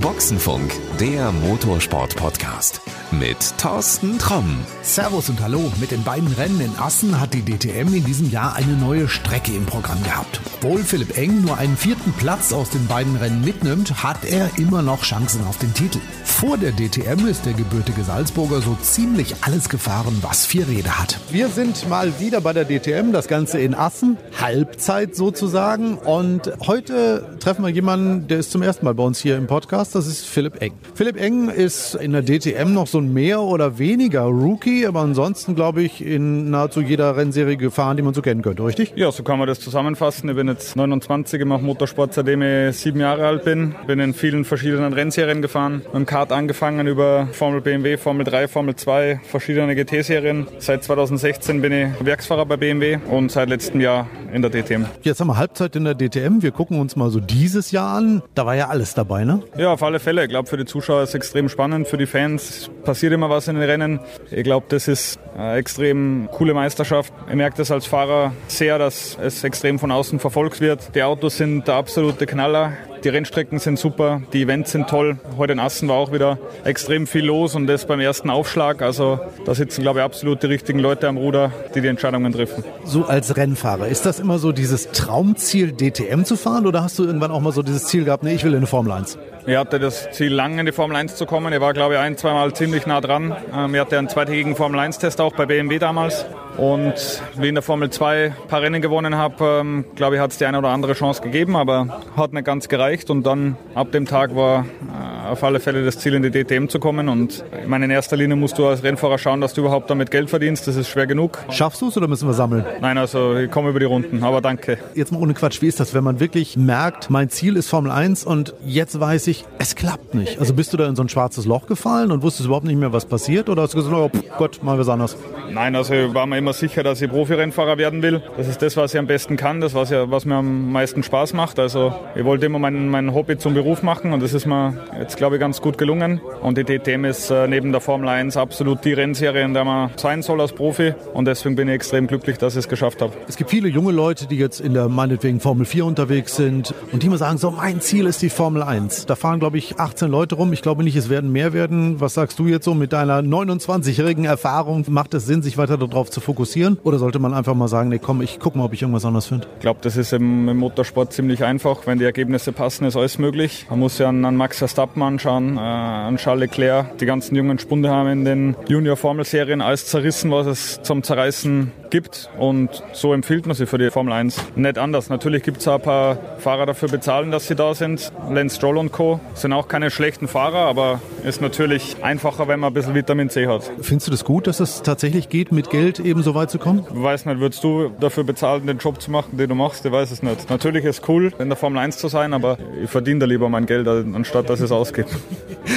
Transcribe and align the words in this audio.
Boxenfunk, 0.00 0.72
der 0.98 1.32
Motorsport-Podcast 1.32 2.80
mit 3.12 3.58
Thorsten 3.58 4.18
Tromm. 4.18 4.64
Servus 4.82 5.28
und 5.28 5.40
Hallo. 5.40 5.72
Mit 5.80 5.90
den 5.90 6.04
beiden 6.04 6.32
Rennen 6.32 6.60
in 6.60 6.78
Assen 6.78 7.20
hat 7.20 7.34
die 7.34 7.42
DTM 7.42 7.92
in 7.92 8.04
diesem 8.04 8.30
Jahr 8.30 8.54
eine 8.54 8.74
neue 8.74 9.08
Strecke 9.08 9.52
im 9.52 9.66
Programm 9.66 10.02
gehabt. 10.04 10.40
Obwohl 10.56 10.84
Philipp 10.84 11.18
Eng 11.18 11.42
nur 11.42 11.58
einen 11.58 11.76
vierten 11.76 11.99
Platz 12.18 12.52
aus 12.52 12.70
den 12.70 12.86
beiden 12.86 13.16
Rennen 13.16 13.44
mitnimmt, 13.44 14.02
hat 14.02 14.24
er 14.24 14.50
immer 14.58 14.82
noch 14.82 15.02
Chancen 15.02 15.44
auf 15.46 15.58
den 15.58 15.72
Titel. 15.74 15.98
Vor 16.24 16.56
der 16.56 16.72
DTM 16.72 17.26
ist 17.26 17.44
der 17.44 17.52
gebürtige 17.52 18.02
Salzburger 18.02 18.60
so 18.60 18.76
ziemlich 18.80 19.34
alles 19.42 19.68
gefahren, 19.68 20.18
was 20.22 20.46
vier 20.46 20.66
Räder 20.68 20.98
hat. 20.98 21.18
Wir 21.30 21.48
sind 21.48 21.88
mal 21.88 22.18
wieder 22.18 22.40
bei 22.40 22.52
der 22.52 22.64
DTM, 22.64 23.12
das 23.12 23.28
Ganze 23.28 23.60
in 23.60 23.74
Assen, 23.74 24.16
Halbzeit 24.40 25.14
sozusagen. 25.14 25.98
Und 25.98 26.52
heute 26.66 27.36
treffen 27.40 27.64
wir 27.64 27.70
jemanden, 27.70 28.26
der 28.28 28.38
ist 28.38 28.50
zum 28.50 28.62
ersten 28.62 28.84
Mal 28.84 28.94
bei 28.94 29.02
uns 29.02 29.20
hier 29.20 29.36
im 29.36 29.46
Podcast, 29.46 29.94
das 29.94 30.06
ist 30.06 30.24
Philipp 30.24 30.62
Eng. 30.62 30.72
Philipp 30.94 31.16
Eng 31.20 31.48
ist 31.48 31.94
in 31.94 32.12
der 32.12 32.22
DTM 32.22 32.72
noch 32.72 32.86
so 32.86 32.98
ein 32.98 33.12
mehr 33.12 33.42
oder 33.42 33.78
weniger 33.78 34.22
Rookie, 34.22 34.86
aber 34.86 35.00
ansonsten 35.00 35.54
glaube 35.54 35.82
ich 35.82 36.04
in 36.04 36.50
nahezu 36.50 36.80
jeder 36.80 37.16
Rennserie 37.16 37.56
gefahren, 37.56 37.96
die 37.96 38.02
man 38.02 38.14
so 38.14 38.22
kennen 38.22 38.42
könnte, 38.42 38.64
richtig? 38.64 38.92
Ja, 38.96 39.12
so 39.12 39.22
kann 39.22 39.38
man 39.38 39.46
das 39.46 39.60
zusammenfassen. 39.60 40.28
Ich 40.30 40.36
bin 40.36 40.48
jetzt 40.48 40.76
29, 40.76 41.40
ich 41.40 41.46
mache 41.46 41.62
Motorsport, 41.90 42.14
seitdem 42.14 42.42
ich 42.42 42.76
sieben 42.76 43.00
Jahre 43.00 43.26
alt 43.26 43.44
bin. 43.44 43.74
Bin 43.86 43.98
in 43.98 44.14
vielen 44.14 44.44
verschiedenen 44.44 44.92
Rennserien 44.92 45.42
gefahren. 45.42 45.82
Mit 45.86 45.94
dem 45.94 46.06
Kart 46.06 46.30
angefangen 46.30 46.86
über 46.86 47.28
Formel 47.32 47.60
BMW, 47.60 47.96
Formel 47.96 48.24
3, 48.24 48.48
Formel 48.48 48.76
2, 48.76 49.20
verschiedene 49.24 49.74
GT-Serien. 49.74 50.46
Seit 50.58 50.84
2016 50.84 51.60
bin 51.60 51.72
ich 51.72 51.88
Werksfahrer 52.04 52.46
bei 52.46 52.56
BMW 52.56 52.98
und 53.08 53.32
seit 53.32 53.48
letztem 53.48 53.80
Jahr 53.80 54.08
in 54.32 54.42
der 54.42 54.50
DTM. 54.50 54.84
Jetzt 55.02 55.20
haben 55.20 55.28
wir 55.28 55.36
Halbzeit 55.36 55.74
in 55.74 55.84
der 55.84 55.94
DTM. 55.94 56.42
Wir 56.42 56.52
gucken 56.52 56.80
uns 56.80 56.96
mal 56.96 57.10
so 57.10 57.18
dieses 57.18 57.72
Jahr 57.72 57.96
an. 57.96 58.22
Da 58.34 58.46
war 58.46 58.54
ja 58.54 58.68
alles 58.68 58.94
dabei, 58.94 59.24
ne? 59.24 59.42
Ja, 59.56 59.72
auf 59.72 59.82
alle 59.82 59.98
Fälle. 59.98 60.22
Ich 60.22 60.28
glaube, 60.28 60.48
für 60.48 60.56
die 60.56 60.66
Zuschauer 60.66 61.02
ist 61.02 61.10
es 61.10 61.14
extrem 61.16 61.48
spannend. 61.48 61.88
Für 61.88 61.98
die 61.98 62.06
Fans 62.06 62.70
passiert 62.84 63.12
immer 63.12 63.30
was 63.30 63.48
in 63.48 63.56
den 63.56 63.68
Rennen. 63.68 64.00
Ich 64.30 64.44
glaube, 64.44 64.66
das 64.68 64.86
ist 64.86 65.18
eine 65.36 65.54
extrem 65.54 66.28
coole 66.32 66.54
Meisterschaft. 66.54 67.12
Ich 67.28 67.34
merke 67.34 67.56
das 67.56 67.70
als 67.70 67.86
Fahrer 67.86 68.32
sehr, 68.46 68.78
dass 68.78 69.18
es 69.20 69.42
extrem 69.42 69.78
von 69.78 69.90
außen 69.90 70.20
verfolgt 70.20 70.60
wird. 70.60 70.94
Die 70.94 71.02
Autos 71.02 71.36
sind 71.36 71.66
der 71.66 71.79
absolute 71.80 72.26
Knaller. 72.26 72.89
Die 73.02 73.08
Rennstrecken 73.08 73.58
sind 73.58 73.78
super, 73.78 74.20
die 74.34 74.42
Events 74.42 74.72
sind 74.72 74.86
toll. 74.88 75.18
Heute 75.38 75.54
in 75.54 75.58
Assen 75.58 75.88
war 75.88 75.96
auch 75.96 76.12
wieder 76.12 76.38
extrem 76.64 77.06
viel 77.06 77.24
los 77.24 77.54
und 77.54 77.66
das 77.66 77.86
beim 77.86 77.98
ersten 77.98 78.28
Aufschlag. 78.28 78.82
Also 78.82 79.18
da 79.46 79.54
sitzen, 79.54 79.80
glaube 79.80 80.00
ich, 80.00 80.04
absolut 80.04 80.42
die 80.42 80.48
richtigen 80.48 80.80
Leute 80.80 81.08
am 81.08 81.16
Ruder, 81.16 81.50
die 81.74 81.80
die 81.80 81.88
Entscheidungen 81.88 82.30
treffen. 82.30 82.62
So 82.84 83.06
als 83.06 83.38
Rennfahrer, 83.38 83.88
ist 83.88 84.04
das 84.04 84.20
immer 84.20 84.38
so 84.38 84.52
dieses 84.52 84.90
Traumziel, 84.90 85.72
DTM 85.72 86.24
zu 86.24 86.36
fahren 86.36 86.66
oder 86.66 86.82
hast 86.82 86.98
du 86.98 87.04
irgendwann 87.04 87.30
auch 87.30 87.40
mal 87.40 87.52
so 87.52 87.62
dieses 87.62 87.86
Ziel 87.86 88.04
gehabt, 88.04 88.22
nee, 88.22 88.34
ich 88.34 88.44
will 88.44 88.52
in 88.52 88.58
eine 88.58 88.66
Formel 88.66 88.92
1? 88.92 89.16
Ich 89.46 89.56
hatte 89.56 89.78
das 89.78 90.10
Ziel, 90.12 90.32
lang 90.32 90.58
in 90.58 90.66
die 90.66 90.72
Formel 90.72 90.96
1 90.96 91.16
zu 91.16 91.24
kommen. 91.24 91.52
Ich 91.52 91.60
war, 91.60 91.72
glaube 91.72 91.94
ich, 91.94 92.00
ein, 92.00 92.18
zweimal 92.18 92.52
ziemlich 92.52 92.86
nah 92.86 93.00
dran. 93.00 93.34
Ähm, 93.56 93.74
ich 93.74 93.80
hatte 93.80 93.98
einen 93.98 94.08
zweitägigen 94.08 94.54
Formel 94.54 94.78
1-Test 94.78 95.20
auch 95.20 95.32
bei 95.32 95.46
BMW 95.46 95.78
damals. 95.78 96.26
Und 96.58 97.22
wie 97.36 97.48
in 97.48 97.54
der 97.54 97.62
Formel 97.62 97.88
2 97.88 98.26
ein 98.26 98.48
paar 98.48 98.60
Rennen 98.60 98.82
gewonnen 98.82 99.16
habe, 99.16 99.60
ähm, 99.62 99.84
glaube 99.94 100.16
ich, 100.16 100.20
hat 100.20 100.32
es 100.32 100.38
die 100.38 100.44
eine 100.44 100.58
oder 100.58 100.68
andere 100.68 100.92
Chance 100.92 101.22
gegeben, 101.22 101.56
aber 101.56 102.00
hat 102.16 102.34
nicht 102.34 102.44
ganz 102.44 102.68
gereicht. 102.68 102.89
Und 103.10 103.24
dann 103.24 103.56
ab 103.74 103.92
dem 103.92 104.04
Tag 104.04 104.34
war 104.34 104.64
äh, 104.64 105.19
auf 105.30 105.44
alle 105.44 105.60
Fälle 105.60 105.84
das 105.84 105.98
Ziel, 105.98 106.14
in 106.14 106.22
die 106.22 106.30
DTM 106.30 106.68
zu 106.68 106.78
kommen. 106.78 107.08
Und 107.08 107.44
ich 107.60 107.68
meine, 107.68 107.84
in 107.86 107.90
erster 107.90 108.16
Linie 108.16 108.36
musst 108.36 108.58
du 108.58 108.66
als 108.66 108.82
Rennfahrer 108.82 109.18
schauen, 109.18 109.40
dass 109.40 109.54
du 109.54 109.62
überhaupt 109.62 109.88
damit 109.90 110.10
Geld 110.10 110.28
verdienst. 110.28 110.66
Das 110.66 110.76
ist 110.76 110.88
schwer 110.88 111.06
genug. 111.06 111.38
Schaffst 111.50 111.80
du 111.82 111.88
es 111.88 111.96
oder 111.96 112.08
müssen 112.08 112.28
wir 112.28 112.34
sammeln? 112.34 112.64
Nein, 112.80 112.98
also 112.98 113.36
ich 113.36 113.50
komme 113.50 113.70
über 113.70 113.78
die 113.78 113.86
Runden, 113.86 114.22
aber 114.22 114.40
danke. 114.40 114.78
Jetzt 114.94 115.12
mal 115.12 115.20
ohne 115.20 115.34
Quatsch, 115.34 115.62
wie 115.62 115.68
ist 115.68 115.80
das, 115.80 115.94
wenn 115.94 116.04
man 116.04 116.20
wirklich 116.20 116.56
merkt, 116.56 117.10
mein 117.10 117.30
Ziel 117.30 117.56
ist 117.56 117.68
Formel 117.68 117.90
1 117.90 118.24
und 118.24 118.54
jetzt 118.64 118.98
weiß 118.98 119.26
ich, 119.28 119.44
es 119.58 119.74
klappt 119.76 120.14
nicht. 120.14 120.38
Also 120.40 120.54
bist 120.54 120.72
du 120.72 120.76
da 120.76 120.88
in 120.88 120.96
so 120.96 121.02
ein 121.02 121.08
schwarzes 121.08 121.46
Loch 121.46 121.66
gefallen 121.66 122.10
und 122.10 122.22
wusstest 122.22 122.46
überhaupt 122.46 122.66
nicht 122.66 122.78
mehr, 122.78 122.92
was 122.92 123.06
passiert? 123.06 123.48
Oder 123.48 123.62
hast 123.62 123.74
du 123.74 123.78
gesagt, 123.78 123.94
oh 123.94 124.10
Gott, 124.38 124.62
mal 124.62 124.78
was 124.78 124.88
anderes? 124.88 125.16
Nein, 125.52 125.74
also 125.74 125.94
ich 125.94 126.14
war 126.14 126.26
mir 126.26 126.38
immer 126.38 126.52
sicher, 126.52 126.82
dass 126.82 127.02
ich 127.02 127.10
Profi-Rennfahrer 127.10 127.78
werden 127.78 128.02
will. 128.02 128.22
Das 128.36 128.48
ist 128.48 128.62
das, 128.62 128.76
was 128.76 128.94
ich 128.94 129.00
am 129.00 129.06
besten 129.06 129.36
kann, 129.36 129.60
das, 129.60 129.74
was, 129.74 129.90
ja, 129.90 130.10
was 130.10 130.24
mir 130.24 130.36
am 130.36 130.70
meisten 130.70 131.02
Spaß 131.02 131.32
macht. 131.32 131.58
Also 131.58 131.92
ich 132.14 132.24
wollte 132.24 132.46
immer 132.46 132.58
mein, 132.58 132.88
mein 132.88 133.14
Hobby 133.14 133.36
zum 133.38 133.54
Beruf 133.54 133.82
machen 133.82 134.12
und 134.12 134.22
das 134.22 134.32
ist 134.32 134.46
mir 134.46 134.74
jetzt, 134.98 135.16
glaube 135.20 135.36
ich, 135.36 135.40
ganz 135.40 135.60
gut 135.60 135.76
gelungen. 135.76 136.18
Und 136.40 136.56
die 136.56 136.64
DTM 136.64 137.04
ist 137.04 137.30
äh, 137.30 137.46
neben 137.46 137.72
der 137.72 137.82
Formel 137.82 138.08
1 138.08 138.38
absolut 138.38 138.86
die 138.86 138.94
Rennserie, 138.94 139.44
in 139.44 139.52
der 139.52 139.66
man 139.66 139.90
sein 139.96 140.22
soll 140.22 140.40
als 140.40 140.54
Profi. 140.54 140.94
Und 141.12 141.26
deswegen 141.26 141.56
bin 141.56 141.68
ich 141.68 141.74
extrem 141.74 142.06
glücklich, 142.06 142.38
dass 142.38 142.54
ich 142.54 142.60
es 142.60 142.68
geschafft 142.68 143.02
habe. 143.02 143.12
Es 143.28 143.36
gibt 143.36 143.50
viele 143.50 143.68
junge 143.68 143.92
Leute, 143.92 144.26
die 144.26 144.38
jetzt 144.38 144.62
in 144.62 144.72
der 144.72 144.88
meinetwegen 144.88 145.38
Formel 145.38 145.66
4 145.66 145.84
unterwegs 145.84 146.36
sind 146.36 146.72
und 146.90 147.02
die 147.02 147.06
immer 147.08 147.18
sagen, 147.18 147.36
so 147.36 147.50
mein 147.50 147.82
Ziel 147.82 148.06
ist 148.06 148.22
die 148.22 148.30
Formel 148.30 148.62
1. 148.62 149.04
Da 149.04 149.14
fahren, 149.14 149.40
glaube 149.40 149.58
ich, 149.58 149.78
18 149.78 150.10
Leute 150.10 150.36
rum. 150.36 150.54
Ich 150.54 150.62
glaube 150.62 150.84
nicht, 150.84 150.96
es 150.96 151.10
werden 151.10 151.30
mehr 151.30 151.52
werden. 151.52 152.00
Was 152.00 152.14
sagst 152.14 152.38
du 152.38 152.46
jetzt 152.46 152.64
so 152.64 152.72
mit 152.72 152.94
deiner 152.94 153.20
29-jährigen 153.20 154.24
Erfahrung? 154.24 154.86
Macht 154.88 155.12
es 155.12 155.26
Sinn, 155.26 155.42
sich 155.42 155.58
weiter 155.58 155.76
darauf 155.76 156.10
zu 156.10 156.22
fokussieren? 156.22 156.78
Oder 156.82 156.98
sollte 156.98 157.18
man 157.18 157.34
einfach 157.34 157.54
mal 157.54 157.68
sagen, 157.68 157.90
nee, 157.90 157.98
komm, 157.98 158.22
ich 158.22 158.38
guck 158.40 158.56
mal, 158.56 158.64
ob 158.64 158.72
ich 158.72 158.80
irgendwas 158.80 159.04
anderes 159.04 159.26
finde? 159.26 159.46
Ich 159.56 159.60
glaube, 159.60 159.80
das 159.82 159.98
ist 159.98 160.14
im, 160.14 160.48
im, 160.48 160.56
Motorsport 160.56 161.12
ziemlich 161.12 161.44
einfach. 161.44 161.86
Wenn 161.86 161.98
die 161.98 162.06
Ergebnisse 162.06 162.52
passen, 162.52 162.86
ist 162.86 162.96
alles 162.96 163.18
möglich. 163.18 163.66
Man 163.68 163.80
muss 163.80 163.98
ja 163.98 164.08
an, 164.08 164.24
an 164.24 164.34
Max 164.34 164.56
Verstappen 164.56 164.99
anschauen, 165.02 165.56
äh, 165.56 165.60
an 165.60 166.16
Charles 166.16 166.40
Leclerc. 166.40 166.98
Die 166.98 167.06
ganzen 167.06 167.34
jungen 167.34 167.58
Spunde 167.58 167.90
haben 167.90 168.08
in 168.08 168.24
den 168.24 168.56
Junior-Formelserien 168.68 169.60
alles 169.60 169.86
zerrissen, 169.86 170.30
was 170.30 170.46
es 170.46 170.82
zum 170.82 171.02
Zerreißen 171.02 171.72
gibt. 171.90 172.30
Und 172.38 172.82
so 172.92 173.12
empfiehlt 173.12 173.46
man 173.46 173.56
sie 173.56 173.66
für 173.66 173.78
die 173.78 173.90
Formel 173.90 174.12
1. 174.12 174.40
Nicht 174.56 174.78
anders. 174.78 175.08
Natürlich 175.08 175.42
gibt 175.42 175.58
es 175.58 175.68
auch 175.68 175.74
ein 175.74 175.82
paar 175.82 176.18
Fahrer 176.38 176.66
dafür 176.66 176.88
bezahlen, 176.88 177.30
dass 177.30 177.46
sie 177.46 177.54
da 177.54 177.74
sind. 177.74 178.12
Lance 178.30 178.56
Stroll 178.56 178.78
und 178.78 178.92
Co. 178.92 179.20
sind 179.34 179.52
auch 179.52 179.68
keine 179.68 179.90
schlechten 179.90 180.28
Fahrer, 180.28 180.66
aber 180.66 181.00
ist 181.24 181.40
natürlich 181.40 181.96
einfacher, 182.02 182.48
wenn 182.48 182.60
man 182.60 182.70
ein 182.70 182.74
bisschen 182.74 182.94
Vitamin 182.94 183.30
C 183.30 183.46
hat. 183.46 183.70
Findest 183.80 184.06
du 184.06 184.10
das 184.10 184.24
gut, 184.24 184.46
dass 184.46 184.60
es 184.60 184.82
tatsächlich 184.82 185.28
geht, 185.28 185.52
mit 185.52 185.70
Geld 185.70 186.00
eben 186.00 186.22
so 186.22 186.34
weit 186.34 186.50
zu 186.50 186.58
kommen? 186.58 186.84
Ich 186.92 187.02
weiß 187.02 187.26
nicht, 187.26 187.40
würdest 187.40 187.62
du 187.64 187.90
dafür 188.00 188.24
bezahlen, 188.24 188.66
den 188.66 188.78
Job 188.78 189.00
zu 189.00 189.10
machen, 189.10 189.36
den 189.36 189.48
du 189.48 189.54
machst? 189.54 189.84
Ich 189.84 189.92
weiß 189.92 190.10
es 190.10 190.22
nicht. 190.22 190.48
Natürlich 190.50 190.84
ist 190.84 191.02
es 191.02 191.08
cool, 191.08 191.32
in 191.38 191.48
der 191.48 191.56
Formel 191.56 191.78
1 191.78 191.98
zu 191.98 192.08
sein, 192.08 192.32
aber 192.32 192.58
ich 192.82 192.90
verdiene 192.90 193.20
da 193.20 193.26
lieber 193.26 193.48
mein 193.48 193.66
Geld, 193.66 193.86
anstatt 193.88 194.48
dass 194.48 194.60
es 194.60 194.72
ausgeht. 194.72 195.06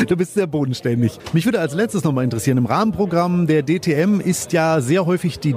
Du 0.07 0.17
bist 0.17 0.33
sehr 0.33 0.47
bodenständig. 0.47 1.19
Mich 1.33 1.45
würde 1.45 1.59
als 1.59 1.73
letztes 1.75 2.03
noch 2.03 2.11
mal 2.11 2.23
interessieren, 2.23 2.57
im 2.57 2.65
Rahmenprogramm 2.65 3.47
der 3.47 3.63
DTM 3.63 4.19
ist 4.19 4.51
ja 4.51 4.81
sehr 4.81 5.05
häufig 5.05 5.39
die 5.39 5.53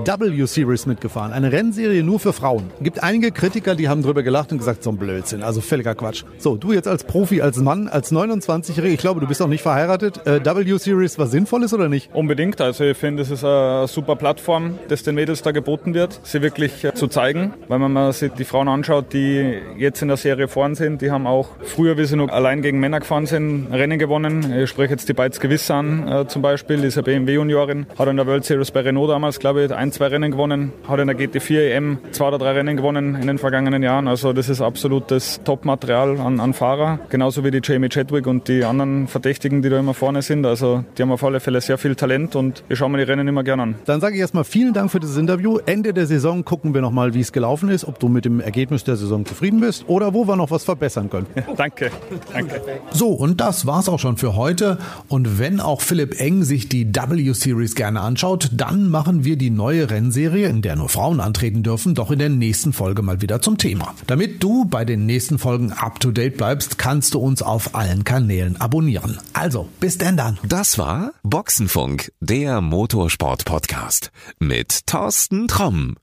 W-Series 0.46 0.86
mitgefahren. 0.86 1.32
Eine 1.32 1.52
Rennserie 1.52 2.02
nur 2.02 2.20
für 2.20 2.32
Frauen. 2.32 2.70
Gibt 2.80 3.02
einige 3.02 3.32
Kritiker, 3.32 3.74
die 3.74 3.88
haben 3.88 4.02
drüber 4.02 4.22
gelacht 4.22 4.52
und 4.52 4.58
gesagt, 4.58 4.82
so 4.82 4.90
ein 4.90 4.96
Blödsinn, 4.96 5.42
also 5.42 5.60
völliger 5.60 5.94
Quatsch. 5.94 6.24
So, 6.38 6.56
du 6.56 6.72
jetzt 6.72 6.88
als 6.88 7.04
Profi, 7.04 7.42
als 7.42 7.58
Mann, 7.58 7.88
als 7.88 8.12
29-Jähriger, 8.12 8.86
ich 8.86 8.98
glaube, 8.98 9.20
du 9.20 9.26
bist 9.26 9.42
auch 9.42 9.48
nicht 9.48 9.62
verheiratet. 9.62 10.26
Äh, 10.26 10.44
W-Series, 10.44 11.18
was 11.18 11.32
sinnvoll 11.32 11.64
ist 11.64 11.74
oder 11.74 11.88
nicht? 11.88 12.14
Unbedingt. 12.14 12.60
Also 12.60 12.84
ich 12.84 12.96
finde, 12.96 13.22
es 13.22 13.30
ist 13.30 13.44
eine 13.44 13.88
super 13.88 14.16
Plattform, 14.16 14.78
das 14.88 15.02
den 15.02 15.16
Mädels 15.16 15.42
da 15.42 15.50
geboten 15.50 15.94
wird, 15.94 16.20
sie 16.22 16.42
wirklich 16.42 16.84
äh, 16.84 16.94
zu 16.94 17.08
zeigen. 17.08 17.54
Weil 17.68 17.80
wenn 17.80 17.92
man 17.92 18.12
sich 18.12 18.32
die 18.32 18.44
Frauen 18.44 18.68
anschaut, 18.68 19.12
die 19.12 19.58
jetzt 19.76 20.02
in 20.02 20.08
der 20.08 20.16
Serie 20.16 20.48
vorn 20.48 20.74
sind, 20.74 21.02
die 21.02 21.10
haben 21.10 21.26
auch 21.26 21.48
früher, 21.62 21.98
wie 21.98 22.04
sie 22.04 22.16
noch 22.16 22.28
allein 22.28 22.62
gegen 22.62 22.78
Männer 22.78 23.00
gefahren 23.00 23.26
sind, 23.26 23.68
Rennen 23.72 23.98
gewonnen. 23.98 24.54
Ich 24.62 24.70
spreche 24.70 24.92
jetzt 24.92 25.08
die 25.08 25.12
Beiz 25.12 25.40
Gewiss 25.40 25.70
an 25.70 26.06
äh, 26.06 26.26
zum 26.28 26.42
Beispiel, 26.42 26.78
die 26.78 26.86
ist 26.86 26.96
ja 26.96 27.02
BMW-Juniorin, 27.02 27.86
hat 27.98 28.08
in 28.08 28.16
der 28.16 28.26
World 28.26 28.44
Series 28.44 28.70
bei 28.70 28.80
Renault 28.80 29.10
damals, 29.10 29.38
glaube 29.38 29.64
ich, 29.64 29.74
ein, 29.74 29.92
zwei 29.92 30.06
Rennen 30.08 30.30
gewonnen, 30.36 30.72
hat 30.86 31.00
in 31.00 31.06
der 31.06 31.16
GT4 31.16 31.70
EM 31.70 31.98
zwei 32.12 32.28
oder 32.28 32.38
drei 32.38 32.52
Rennen 32.52 32.76
gewonnen 32.76 33.14
in 33.14 33.26
den 33.26 33.38
vergangenen 33.38 33.82
Jahren. 33.82 34.06
Also 34.06 34.32
das 34.32 34.48
ist 34.48 34.60
absolutes 34.60 35.40
Top-Material 35.44 36.20
an, 36.20 36.40
an 36.40 36.52
Fahrer, 36.52 36.98
genauso 37.08 37.42
wie 37.42 37.50
die 37.50 37.60
Jamie 37.62 37.88
Chadwick 37.88 38.26
und 38.26 38.48
die 38.48 38.64
anderen 38.64 39.08
Verdächtigen, 39.08 39.62
die 39.62 39.70
da 39.70 39.78
immer 39.78 39.94
vorne 39.94 40.20
sind. 40.22 40.44
Also 40.44 40.84
die 40.96 41.02
haben 41.02 41.10
auf 41.10 41.24
alle 41.24 41.40
Fälle 41.40 41.60
sehr 41.60 41.78
viel 41.78 41.94
Talent 41.94 42.36
und 42.36 42.62
wir 42.68 42.76
schauen 42.76 42.92
mir 42.92 42.98
die 42.98 43.04
Rennen 43.04 43.26
immer 43.26 43.42
gerne 43.44 43.62
an. 43.62 43.74
Dann 43.86 44.00
sage 44.00 44.14
ich 44.14 44.20
erstmal 44.20 44.44
vielen 44.44 44.74
Dank 44.74 44.90
für 44.90 45.00
dieses 45.00 45.16
Interview. 45.16 45.58
Ende 45.64 45.94
der 45.94 46.06
Saison 46.06 46.44
gucken 46.44 46.74
wir 46.74 46.82
nochmal, 46.82 47.14
wie 47.14 47.20
es 47.20 47.32
gelaufen 47.32 47.70
ist, 47.70 47.86
ob 47.86 47.98
du 47.98 48.08
mit 48.08 48.24
dem 48.26 48.40
Ergebnis 48.40 48.84
der 48.84 48.96
Saison 48.96 49.24
zufrieden 49.24 49.60
bist 49.60 49.88
oder 49.88 50.12
wo 50.12 50.28
wir 50.28 50.36
noch 50.36 50.50
was 50.50 50.64
verbessern 50.64 51.08
können. 51.08 51.26
danke, 51.56 51.90
danke. 52.32 52.60
So, 52.90 53.08
und 53.08 53.40
das 53.40 53.66
war's 53.66 53.88
auch 53.88 53.98
schon 53.98 54.18
für 54.18 54.36
heute. 54.36 54.78
Und 55.08 55.38
wenn 55.38 55.60
auch 55.60 55.80
Philipp 55.80 56.20
Eng 56.20 56.42
sich 56.44 56.68
die 56.68 56.86
W-Series 56.94 57.74
gerne 57.74 58.00
anschaut, 58.00 58.50
dann 58.52 58.90
machen 58.90 59.24
wir 59.24 59.36
die 59.36 59.50
neue 59.50 59.90
Rennserie, 59.90 60.25
in 60.34 60.62
der 60.62 60.76
nur 60.76 60.88
Frauen 60.88 61.20
antreten 61.20 61.62
dürfen, 61.62 61.94
doch 61.94 62.10
in 62.10 62.18
der 62.18 62.28
nächsten 62.28 62.72
Folge 62.72 63.02
mal 63.02 63.22
wieder 63.22 63.40
zum 63.40 63.58
Thema. 63.58 63.94
Damit 64.06 64.42
du 64.42 64.64
bei 64.64 64.84
den 64.84 65.06
nächsten 65.06 65.38
Folgen 65.38 65.72
up 65.72 66.00
to 66.00 66.10
date 66.10 66.36
bleibst, 66.36 66.78
kannst 66.78 67.14
du 67.14 67.18
uns 67.18 67.42
auf 67.42 67.74
allen 67.74 68.04
Kanälen 68.04 68.60
abonnieren. 68.60 69.18
Also, 69.32 69.68
bis 69.80 69.98
denn 69.98 70.16
dann. 70.16 70.38
Das 70.42 70.78
war 70.78 71.12
Boxenfunk, 71.22 72.12
der 72.20 72.60
Motorsport-Podcast 72.60 74.10
mit 74.38 74.86
Thorsten 74.86 75.48
Tromm. 75.48 75.94